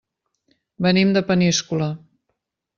[0.85, 1.93] Venim de Peníscola.